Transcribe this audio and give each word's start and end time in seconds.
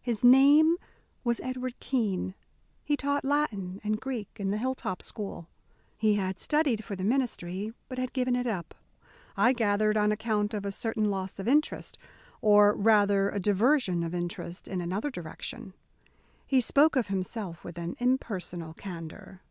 His 0.00 0.24
name 0.24 0.78
was 1.22 1.38
Edward 1.40 1.78
Keene; 1.80 2.32
he 2.82 2.96
taught 2.96 3.26
Latin 3.26 3.78
and 3.84 4.00
Greek 4.00 4.28
in 4.40 4.50
the 4.50 4.56
Hilltop 4.56 5.02
School; 5.02 5.48
he 5.98 6.14
had 6.14 6.38
studied 6.38 6.82
for 6.82 6.96
the 6.96 7.04
ministry, 7.04 7.74
but 7.86 7.98
had 7.98 8.14
given 8.14 8.34
it 8.36 8.46
up, 8.46 8.74
I 9.36 9.52
gathered, 9.52 9.98
on 9.98 10.12
account 10.12 10.54
of 10.54 10.64
a 10.64 10.72
certain 10.72 11.10
loss 11.10 11.38
of 11.38 11.46
interest, 11.46 11.98
or 12.40 12.72
rather 12.74 13.28
a 13.28 13.38
diversion 13.38 14.02
of 14.02 14.14
interest 14.14 14.66
in 14.66 14.80
another 14.80 15.10
direction. 15.10 15.74
He 16.46 16.62
spoke 16.62 16.96
of 16.96 17.08
himself 17.08 17.62
with 17.62 17.76
an 17.76 17.96
impersonal 17.98 18.72
candour. 18.72 19.42